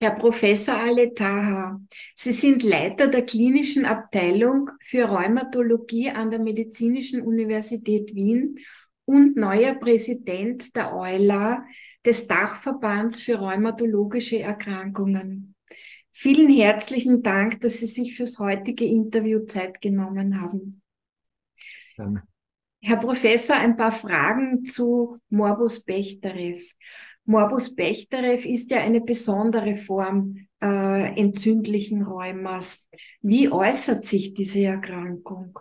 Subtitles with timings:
[0.00, 1.80] Herr Professor Aletaha,
[2.14, 8.56] Sie sind Leiter der klinischen Abteilung für Rheumatologie an der Medizinischen Universität Wien
[9.06, 11.64] und neuer Präsident der EULA,
[12.04, 15.54] des Dachverbands für rheumatologische Erkrankungen.
[16.10, 20.82] Vielen herzlichen Dank, dass Sie sich fürs heutige Interview Zeit genommen haben.
[21.96, 22.22] Gerne.
[22.86, 26.58] Herr Professor, ein paar Fragen zu Morbus Bechterew.
[27.24, 32.90] Morbus Bechterew ist ja eine besondere Form äh, entzündlichen Rheumas.
[33.22, 35.58] Wie äußert sich diese Erkrankung?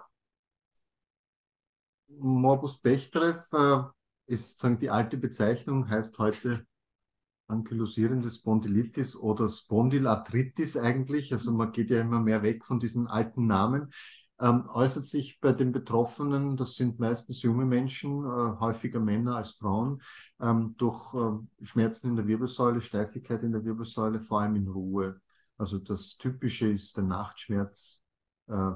[2.09, 3.83] Morbus Bechterew äh,
[4.25, 6.67] ist sagen die alte Bezeichnung, heißt heute
[7.47, 11.31] ankylosierende Spondylitis oder Spondylarthritis eigentlich.
[11.31, 13.93] Also man geht ja immer mehr weg von diesen alten Namen
[14.43, 19.51] ähm, äußert sich bei den Betroffenen, das sind meistens junge Menschen, äh, häufiger Männer als
[19.51, 20.01] Frauen,
[20.41, 25.21] ähm, durch äh, Schmerzen in der Wirbelsäule, Steifigkeit in der Wirbelsäule, vor allem in Ruhe.
[25.57, 28.01] Also das Typische ist der Nachtschmerz.
[28.47, 28.71] Äh,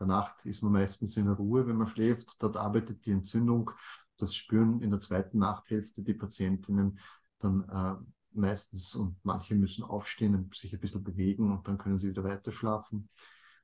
[0.00, 2.42] der Nacht ist man meistens in der Ruhe, wenn man schläft.
[2.42, 3.70] Dort arbeitet die Entzündung.
[4.18, 6.98] Das spüren in der zweiten Nachthälfte die Patientinnen
[7.38, 12.00] dann äh, meistens und manche müssen aufstehen und sich ein bisschen bewegen und dann können
[12.00, 13.08] sie wieder weiter schlafen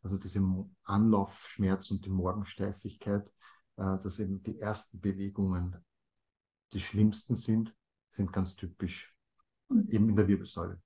[0.03, 0.43] also diese
[0.85, 3.29] Anlaufschmerz und die Morgensteifigkeit,
[3.77, 5.77] äh, dass eben die ersten Bewegungen
[6.73, 7.75] die schlimmsten sind,
[8.09, 9.15] sind ganz typisch,
[9.69, 9.89] mhm.
[9.91, 10.81] eben in der Wirbelsäule.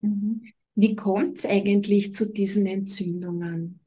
[0.00, 0.42] Mhm.
[0.74, 3.80] Wie kommt es eigentlich zu diesen Entzündungen?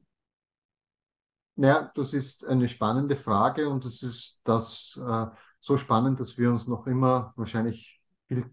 [1.56, 5.26] Naja, das ist eine spannende Frage und es ist das äh,
[5.60, 8.44] so spannend, dass wir uns noch immer wahrscheinlich viel,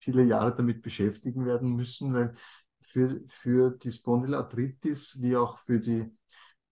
[0.00, 2.34] viele Jahre damit beschäftigen werden müssen, weil
[2.96, 6.10] für, für die Spondylarthritis wie auch für die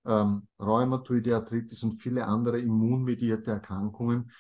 [0.06, 4.32] ähm, Rheumatoide Arthritis und viele andere immunmedierte Erkrankungen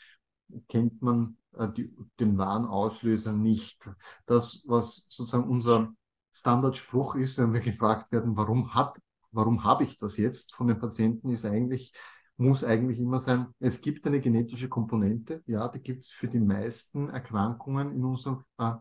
[0.66, 3.90] kennt man äh, die, den wahren Auslöser nicht.
[4.24, 5.92] Das, was sozusagen unser
[6.32, 8.98] Standardspruch ist, wenn wir gefragt werden, warum hat,
[9.30, 11.92] warum habe ich das jetzt von den Patienten, ist eigentlich,
[12.38, 16.40] muss eigentlich immer sein, es gibt eine genetische Komponente, ja, die gibt es für die
[16.40, 18.72] meisten Erkrankungen in unserem äh,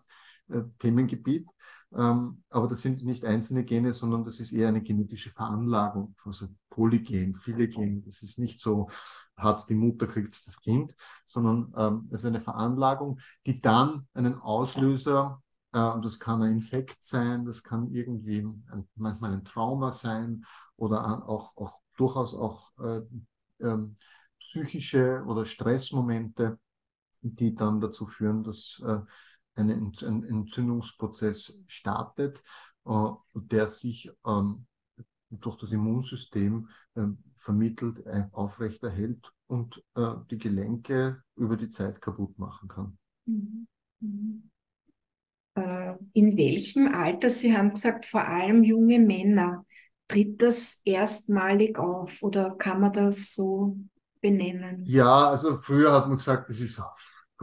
[0.50, 1.47] äh, Themengebiet.
[1.95, 6.47] Ähm, aber das sind nicht einzelne Gene, sondern das ist eher eine genetische Veranlagung, also
[6.69, 8.01] Polygen, viele Gene.
[8.01, 8.89] Das ist nicht so,
[9.37, 10.95] hat es die Mutter, kriegt es das Kind,
[11.27, 15.41] sondern ähm, es ist eine Veranlagung, die dann einen Auslöser,
[15.73, 20.45] äh, und das kann ein Infekt sein, das kann irgendwie ein, manchmal ein Trauma sein
[20.77, 23.01] oder auch, auch durchaus auch äh,
[23.59, 23.77] äh,
[24.39, 26.59] psychische oder Stressmomente,
[27.21, 28.99] die dann dazu führen, dass äh,
[29.55, 32.43] ein, ein Entzündungsprozess startet,
[32.85, 34.65] äh, der sich ähm,
[35.29, 42.37] durch das Immunsystem äh, vermittelt, äh, aufrechterhält und äh, die Gelenke über die Zeit kaputt
[42.37, 42.97] machen kann.
[43.25, 43.67] Mhm.
[43.99, 44.49] Mhm.
[46.13, 49.67] In welchem Alter, Sie haben gesagt, vor allem junge Männer,
[50.07, 53.77] tritt das erstmalig auf oder kann man das so
[54.19, 54.83] benennen?
[54.85, 56.79] Ja, also früher hat man gesagt, das ist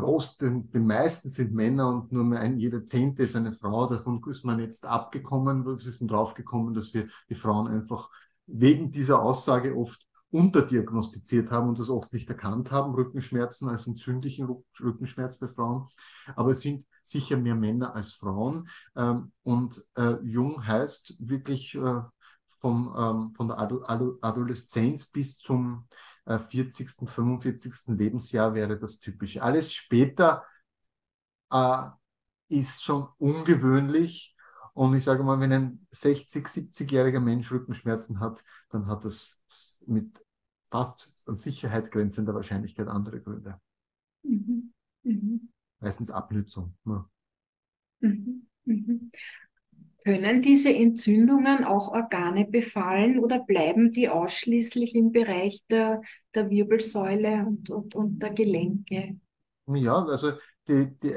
[0.00, 3.86] groß, den, den meisten sind Männer und nur ein, jeder Zehnte ist eine Frau.
[3.86, 5.64] Davon ist man jetzt abgekommen.
[5.64, 8.10] Wir sind draufgekommen, dass wir die Frauen einfach
[8.46, 14.48] wegen dieser Aussage oft unterdiagnostiziert haben und das oft nicht erkannt haben, Rückenschmerzen als entzündlichen
[14.80, 15.88] Rückenschmerz bei Frauen.
[16.36, 18.68] Aber es sind sicher mehr Männer als Frauen.
[18.96, 22.00] Ähm, und äh, jung heißt wirklich äh,
[22.58, 25.86] vom, ähm, von der Adoleszenz bis zum
[26.26, 27.94] 40., äh, 45.
[27.94, 29.42] Lebensjahr wäre das typische.
[29.42, 30.44] Alles später
[31.50, 31.86] äh,
[32.48, 34.36] ist schon ungewöhnlich.
[34.74, 39.40] Und ich sage mal, wenn ein 60-, 70-jähriger Mensch Rückenschmerzen hat, dann hat das
[39.86, 40.24] mit
[40.68, 43.60] fast an Sicherheit grenzender Wahrscheinlichkeit andere Gründe.
[44.22, 44.72] Mhm.
[45.02, 45.48] Mhm.
[45.80, 46.76] Meistens Abnützung.
[46.84, 47.08] Ja.
[48.00, 49.10] Mhm.
[50.04, 56.00] Können diese Entzündungen auch Organe befallen oder bleiben die ausschließlich im Bereich der,
[56.34, 59.16] der Wirbelsäule und, und, und der Gelenke?
[59.66, 60.32] Ja, also
[60.66, 61.16] die, die,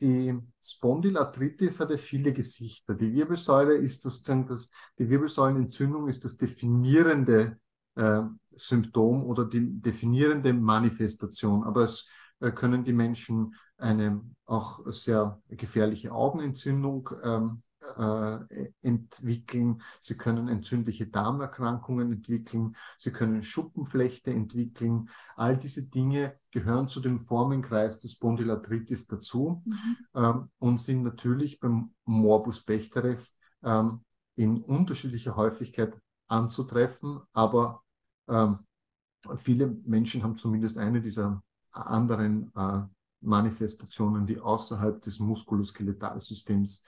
[0.00, 2.94] die Spondylarthritis hat ja viele Gesichter.
[2.94, 7.58] Die Wirbelsäule ist sozusagen das, die Wirbelsäulenentzündung ist das definierende
[7.96, 11.64] äh, Symptom oder die definierende Manifestation.
[11.64, 12.06] Aber es
[12.40, 17.62] äh, können die Menschen eine auch sehr gefährliche Augenentzündung ähm,
[17.96, 19.82] äh, entwickeln.
[20.00, 22.76] Sie können entzündliche Darmerkrankungen entwickeln.
[22.98, 25.08] Sie können Schuppenflechte entwickeln.
[25.36, 29.96] All diese Dinge gehören zu dem Formenkreis des Spondylarthritis dazu mhm.
[30.14, 33.16] ähm, und sind natürlich beim Morbus Bechterew
[33.62, 34.00] ähm,
[34.36, 35.98] in unterschiedlicher Häufigkeit
[36.28, 37.82] anzutreffen, aber
[38.28, 38.60] ähm,
[39.36, 41.42] viele Menschen haben zumindest eine dieser
[41.72, 42.82] anderen äh,
[43.20, 46.82] Manifestationen, die außerhalb des Muskuloskeletalsystems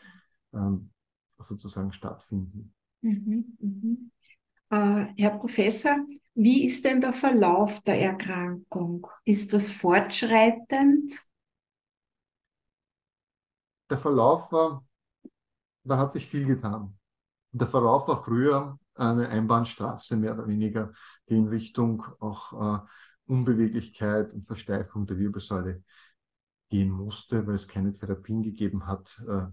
[0.55, 0.91] ähm,
[1.39, 2.75] sozusagen stattfinden.
[3.03, 4.11] Mhm, mhm.
[4.71, 5.97] Äh, Herr Professor,
[6.35, 9.07] wie ist denn der Verlauf der Erkrankung?
[9.25, 11.13] Ist das fortschreitend?
[13.91, 14.85] Der Verlauf war,
[15.85, 16.99] da hat sich viel getan.
[17.51, 20.93] Der Verlauf war früher eine Einbahnstraße mehr oder weniger,
[21.29, 22.87] die in Richtung auch äh,
[23.27, 25.83] Unbeweglichkeit und Versteifung der Wirbelsäule
[26.73, 29.23] gehen musste, weil es keine Therapien gegeben hat.
[29.29, 29.45] Äh,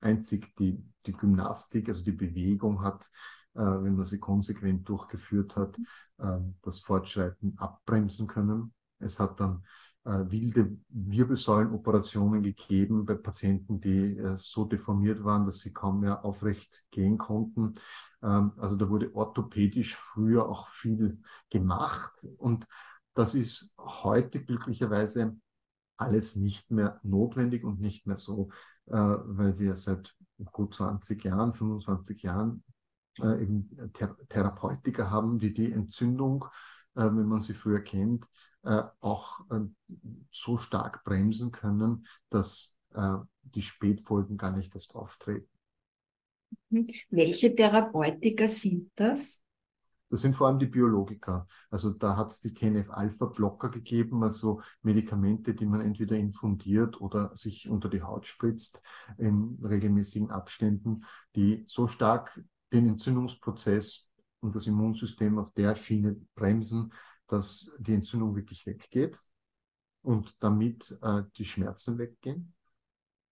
[0.00, 3.10] einzig die, die Gymnastik, also die Bewegung hat,
[3.54, 5.78] äh, wenn man sie konsequent durchgeführt hat,
[6.18, 8.74] äh, das Fortschreiten abbremsen können.
[8.98, 9.64] Es hat dann
[10.02, 17.18] wilde Wirbelsäulenoperationen gegeben bei Patienten, die so deformiert waren, dass sie kaum mehr aufrecht gehen
[17.18, 17.74] konnten.
[18.22, 21.20] Ähm, also da wurde orthopädisch früher auch viel
[21.50, 22.66] gemacht und
[23.12, 25.36] das ist heute glücklicherweise
[26.00, 28.50] alles nicht mehr notwendig und nicht mehr so,
[28.86, 30.14] äh, weil wir seit
[30.52, 32.62] gut 20 Jahren, 25 Jahren
[33.20, 36.46] äh, eben Thera Therapeutika haben, die die Entzündung,
[36.94, 38.26] äh, wenn man sie früher kennt,
[38.62, 39.60] äh, auch äh,
[40.30, 45.48] so stark bremsen können, dass äh, die Spätfolgen gar nicht erst auftreten.
[47.10, 49.42] Welche Therapeutika sind das?
[50.10, 51.46] Das sind vor allem die Biologika.
[51.70, 57.70] Also da hat es die TNF-Alpha-Blocker gegeben, also Medikamente, die man entweder infundiert oder sich
[57.70, 58.82] unter die Haut spritzt
[59.18, 61.04] in regelmäßigen Abständen,
[61.36, 62.42] die so stark
[62.72, 64.10] den Entzündungsprozess
[64.40, 66.92] und das Immunsystem auf der Schiene bremsen,
[67.28, 69.16] dass die Entzündung wirklich weggeht
[70.02, 72.52] und damit äh, die Schmerzen weggehen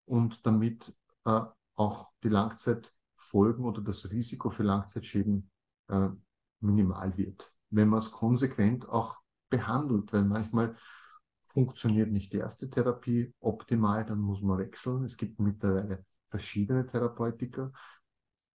[0.05, 1.41] und damit äh,
[1.75, 5.51] auch die Langzeitfolgen oder das Risiko für Langzeitschäden
[5.89, 6.09] äh,
[6.61, 9.17] minimal wird, wenn man es konsequent auch
[9.49, 10.75] behandelt, weil manchmal
[11.47, 15.03] funktioniert nicht die erste Therapie optimal, dann muss man wechseln.
[15.03, 17.71] Es gibt mittlerweile verschiedene Therapeutika.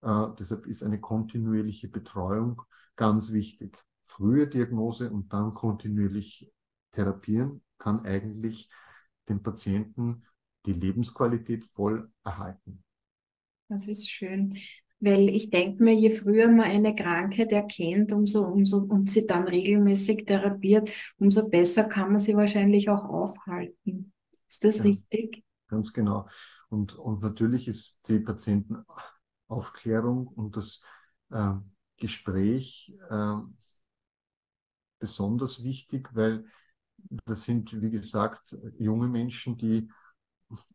[0.03, 2.62] Äh, deshalb ist eine kontinuierliche Betreuung
[2.97, 3.77] ganz wichtig.
[4.05, 6.53] Frühe Diagnose und dann kontinuierlich
[6.93, 8.71] therapieren kann eigentlich
[9.29, 10.25] den Patienten
[10.67, 12.85] die Lebensqualität voll erhalten.
[13.69, 14.55] Das ist schön.
[15.05, 19.47] Weil ich denke mir, je früher man eine Krankheit erkennt, umso, umso, und sie dann
[19.47, 24.12] regelmäßig therapiert, umso besser kann man sie wahrscheinlich auch aufhalten.
[24.49, 25.45] Ist das ja, richtig?
[25.69, 26.27] Ganz genau.
[26.69, 30.81] Und, und natürlich ist die Patientenaufklärung und das
[31.31, 31.53] äh,
[31.99, 33.35] Gespräch äh,
[34.99, 36.47] besonders wichtig, weil
[37.27, 39.89] das sind, wie gesagt, junge Menschen, die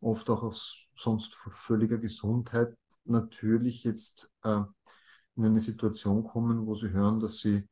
[0.00, 2.74] oft auch aus sonst völliger Gesundheit
[3.04, 4.62] natürlich jetzt äh,
[5.36, 7.68] in eine Situation kommen, wo sie hören, dass sie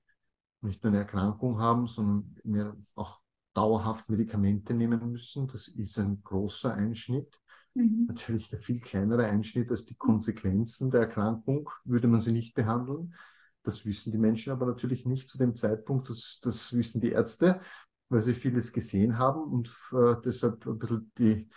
[0.60, 3.20] nicht nur eine Erkrankung haben, sondern mehr auch
[3.54, 5.48] dauerhaft Medikamente nehmen müssen.
[5.48, 7.40] Das ist ein großer Einschnitt.
[7.75, 8.06] Mhm.
[8.08, 13.14] Natürlich der viel kleinere Einschnitt als die Konsequenzen der Erkrankung, würde man sie nicht behandeln.
[13.62, 16.08] Das wissen die Menschen aber natürlich nicht zu dem Zeitpunkt.
[16.08, 17.60] Das, das wissen die Ärzte,
[18.08, 21.48] weil sie vieles gesehen haben und äh, deshalb ein bisschen die,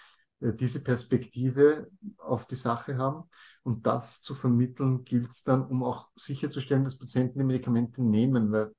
[0.41, 3.29] diese Perspektive auf die Sache haben.
[3.63, 8.51] Und das zu vermitteln gilt es dann, um auch sicherzustellen, dass Patienten die Medikamente nehmen,
[8.51, 8.73] weil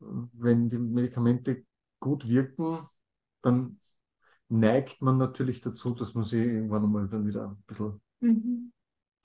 [0.00, 1.64] äh, wenn die Medikamente
[2.00, 2.86] gut wirken,
[3.42, 3.80] dann
[4.48, 8.72] neigt man natürlich dazu, dass man sie irgendwann einmal dann wieder ein bisschen mhm.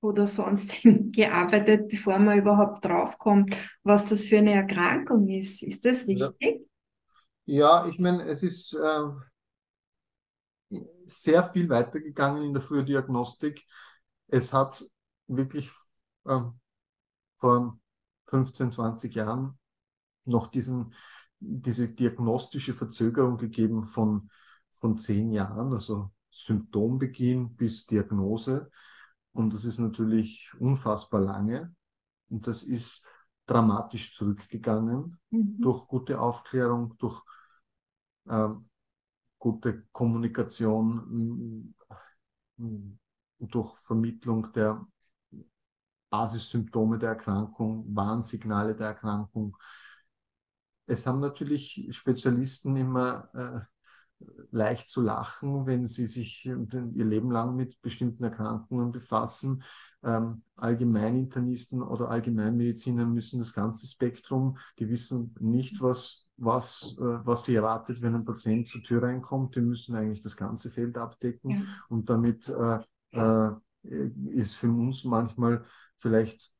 [0.00, 5.62] oder sonst gearbeitet, bevor man überhaupt draufkommt, was das für eine Erkrankung ist.
[5.62, 6.66] Ist das richtig?
[7.44, 9.02] Ja, ja ich meine, es ist äh,
[11.06, 13.64] sehr viel weitergegangen in der Frühdiagnostik.
[14.28, 14.84] Es hat
[15.26, 15.70] wirklich
[16.26, 16.58] ähm,
[17.36, 17.78] vor
[18.26, 19.58] 15, 20 Jahren
[20.24, 20.94] noch diesen,
[21.40, 24.30] diese diagnostische Verzögerung gegeben von,
[24.74, 28.70] von zehn Jahren, also Symptombeginn bis Diagnose.
[29.32, 31.74] Und das ist natürlich unfassbar lange.
[32.28, 33.02] Und das ist
[33.46, 35.60] dramatisch zurückgegangen mhm.
[35.60, 37.22] durch gute Aufklärung, durch
[38.28, 38.68] ähm,
[39.38, 41.74] gute Kommunikation,
[43.38, 44.86] durch Vermittlung der
[46.12, 49.56] Basissymptome der Erkrankung, Warnsignale der Erkrankung.
[50.84, 53.60] Es haben natürlich Spezialisten immer äh,
[54.50, 59.62] leicht zu lachen, wenn sie sich ihr Leben lang mit bestimmten Erkrankungen befassen.
[60.02, 67.44] Ähm, Allgemeininternisten oder Allgemeinmediziner müssen das ganze Spektrum, die wissen nicht, was, was, äh, was
[67.44, 69.56] sie erwartet, wenn ein Patient zur Tür reinkommt.
[69.56, 71.62] Die müssen eigentlich das ganze Feld abdecken ja.
[71.88, 72.80] und damit äh,
[73.12, 73.52] äh,
[73.82, 75.64] ist für uns manchmal
[75.98, 76.52] vielleicht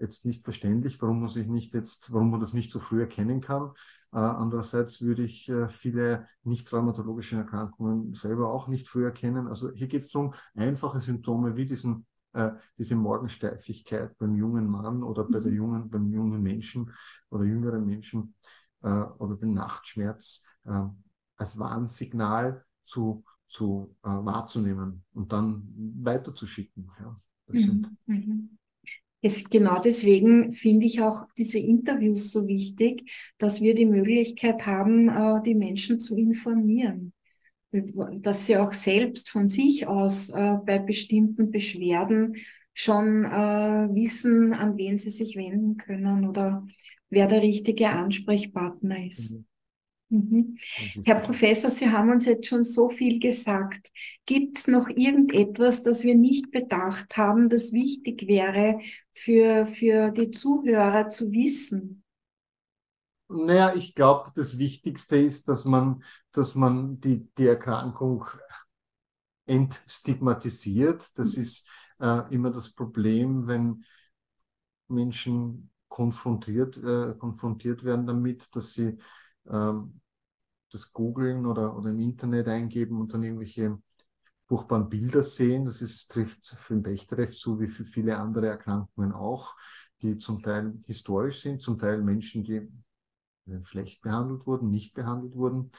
[0.00, 3.40] jetzt nicht verständlich, warum man sich nicht jetzt, warum man das nicht so früh erkennen
[3.40, 3.72] kann.
[4.12, 9.46] Äh, andererseits würde ich äh, viele nicht traumatologische Erkrankungen selber auch nicht früh erkennen.
[9.48, 15.02] Also hier geht es darum, einfache Symptome wie diesen, äh, diese Morgensteifigkeit beim jungen Mann
[15.02, 15.56] oder bei der mhm.
[15.56, 16.92] jungen, beim jungen Menschen
[17.30, 18.34] oder jüngeren Menschen
[18.82, 20.84] äh, oder den Nachtschmerz äh,
[21.36, 26.90] als Warnsignal zu zu äh, wahrzunehmen und dann weiterzuschicken.
[27.00, 27.96] Ja, mhm.
[28.06, 28.58] Mhm.
[29.20, 35.08] Es, genau deswegen finde ich auch diese Interviews so wichtig, dass wir die Möglichkeit haben,
[35.08, 37.12] äh, die Menschen zu informieren.
[37.70, 42.34] Dass sie auch selbst von sich aus äh, bei bestimmten Beschwerden
[42.72, 46.66] schon äh, wissen, an wen sie sich wenden können oder
[47.10, 49.32] wer der richtige Ansprechpartner ist.
[49.32, 49.44] Mhm.
[50.10, 50.56] Mhm.
[51.04, 53.88] Herr Professor, Sie haben uns jetzt schon so viel gesagt.
[54.24, 58.78] Gibt es noch irgendetwas, das wir nicht bedacht haben, das wichtig wäre
[59.12, 62.02] für, für die Zuhörer zu wissen?
[63.28, 68.24] Naja, ich glaube, das Wichtigste ist, dass man, dass man die, die Erkrankung
[69.44, 71.18] entstigmatisiert.
[71.18, 71.42] Das mhm.
[71.42, 71.68] ist
[72.00, 73.84] äh, immer das Problem, wenn
[74.88, 78.96] Menschen konfrontiert, äh, konfrontiert werden damit, dass sie
[79.50, 80.00] ähm,
[80.70, 83.78] das googeln oder, oder im Internet eingeben und dann irgendwelche
[84.46, 85.64] furchtbaren Bilder sehen.
[85.64, 89.54] Das ist, trifft für den Bechterew zu wie für viele andere Erkrankungen auch,
[90.02, 92.68] die zum Teil historisch sind, zum Teil Menschen, die
[93.46, 95.70] äh, schlecht behandelt wurden, nicht behandelt wurden,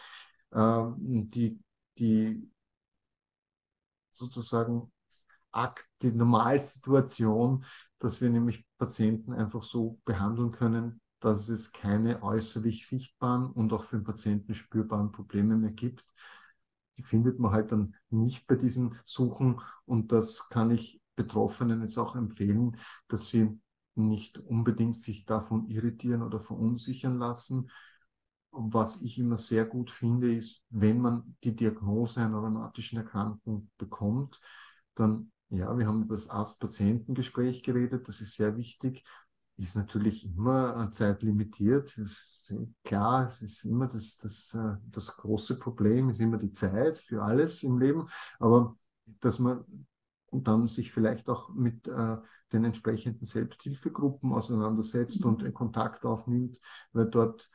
[0.54, 0.96] ähm,
[1.30, 1.60] die,
[1.98, 2.50] die
[4.12, 4.92] sozusagen
[6.02, 7.66] die Normalsituation,
[7.98, 13.84] dass wir nämlich Patienten einfach so behandeln können, dass es keine äußerlich sichtbaren und auch
[13.84, 16.06] für den Patienten spürbaren Probleme mehr gibt.
[16.98, 21.98] Die findet man halt dann nicht bei diesen Suchen und das kann ich Betroffenen jetzt
[21.98, 23.60] auch empfehlen, dass sie
[23.96, 27.70] nicht unbedingt sich davon irritieren oder verunsichern lassen.
[28.52, 34.40] Was ich immer sehr gut finde, ist, wenn man die Diagnose einer rheumatischen Erkrankung bekommt,
[34.96, 39.04] dann, ja, wir haben über das Arzt-Patientengespräch geredet, das ist sehr wichtig,
[39.60, 41.98] ist natürlich immer zeitlimitiert.
[41.98, 46.98] Ist klar, es ist immer das, das, äh, das große Problem, ist immer die Zeit
[46.98, 48.08] für alles im Leben.
[48.40, 48.78] Aber
[49.20, 49.66] dass man
[50.32, 52.18] dann sich vielleicht auch mit äh,
[52.54, 55.30] den entsprechenden Selbsthilfegruppen auseinandersetzt mhm.
[55.30, 56.62] und Kontakt aufnimmt,
[56.94, 57.50] weil dort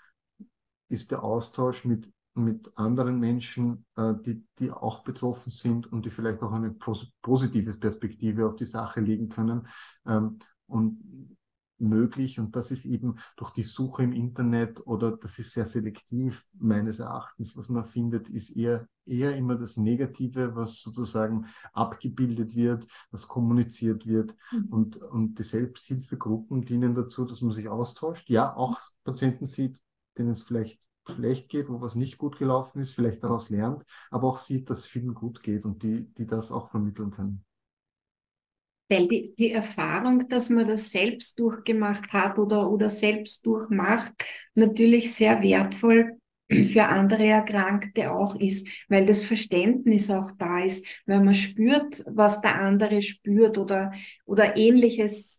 [0.88, 6.10] ist der Austausch mit, mit anderen Menschen, äh, die, die auch betroffen sind und die
[6.10, 6.76] vielleicht auch eine
[7.22, 9.66] positive Perspektive auf die Sache legen können.
[10.06, 11.36] Ähm, und
[11.78, 16.46] möglich und das ist eben durch die Suche im Internet oder das ist sehr selektiv
[16.54, 22.86] meines Erachtens, was man findet, ist eher, eher immer das Negative, was sozusagen abgebildet wird,
[23.10, 24.66] was kommuniziert wird mhm.
[24.70, 28.30] und, und die Selbsthilfegruppen dienen dazu, dass man sich austauscht.
[28.30, 29.80] Ja, auch Patienten sieht,
[30.16, 34.28] denen es vielleicht schlecht geht, wo was nicht gut gelaufen ist, vielleicht daraus lernt, aber
[34.28, 37.44] auch sieht, dass es vielen gut geht und die, die das auch vermitteln können
[38.88, 44.12] weil die, die Erfahrung, dass man das selbst durchgemacht hat oder, oder selbst durchmacht,
[44.54, 46.18] natürlich sehr wertvoll
[46.50, 52.40] für andere Erkrankte auch ist, weil das Verständnis auch da ist, weil man spürt, was
[52.42, 53.92] der andere spürt oder,
[54.26, 55.38] oder ähnliches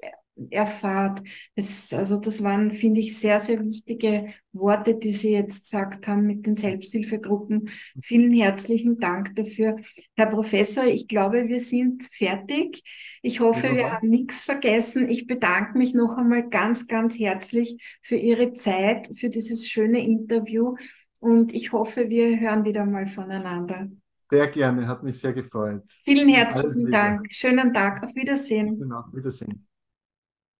[0.49, 1.21] erfahrt.
[1.55, 6.25] Das, also das waren, finde ich, sehr, sehr wichtige Worte, die Sie jetzt gesagt haben
[6.25, 7.69] mit den Selbsthilfegruppen.
[8.01, 9.77] Vielen herzlichen Dank dafür.
[10.15, 12.83] Herr Professor, ich glaube, wir sind fertig.
[13.21, 15.09] Ich hoffe, wir haben nichts vergessen.
[15.09, 20.75] Ich bedanke mich noch einmal ganz, ganz herzlich für Ihre Zeit, für dieses schöne Interview
[21.19, 23.87] und ich hoffe, wir hören wieder mal voneinander.
[24.29, 25.83] Sehr gerne, hat mich sehr gefreut.
[26.03, 27.27] Vielen herzlichen Dank.
[27.31, 28.79] Schönen Tag, auf Wiedersehen.
[28.79, 29.65] Genau, Wiedersehen.